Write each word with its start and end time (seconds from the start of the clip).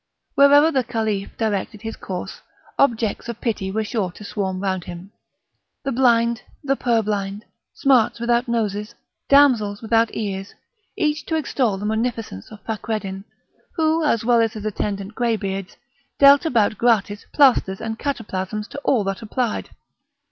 Wherever 0.33 0.71
the 0.71 0.83
Caliph 0.83 1.37
directed 1.37 1.83
his 1.83 1.95
course 1.95 2.41
objects 2.79 3.29
of 3.29 3.39
pity 3.39 3.69
were 3.69 3.83
sure 3.83 4.09
to 4.13 4.23
swarm 4.23 4.59
round 4.59 4.85
him: 4.85 5.11
the 5.83 5.91
blind, 5.91 6.41
the 6.63 6.75
purblind, 6.75 7.45
smarts 7.75 8.19
without 8.19 8.47
noses, 8.47 8.95
damsels 9.29 9.79
without 9.83 10.09
ears, 10.15 10.55
each 10.97 11.27
to 11.27 11.35
extol 11.35 11.77
the 11.77 11.85
munificence 11.85 12.49
of 12.51 12.61
Fakreddin, 12.65 13.25
who, 13.75 14.03
as 14.03 14.25
well 14.25 14.41
as 14.41 14.53
his 14.53 14.65
attendant 14.65 15.13
grey 15.13 15.35
beards, 15.35 15.77
dealt 16.17 16.47
about 16.47 16.79
gratis 16.79 17.27
plasters 17.31 17.79
and 17.79 17.99
cataplasms 17.99 18.67
to 18.69 18.79
all 18.79 19.03
that 19.03 19.21
applied. 19.21 19.69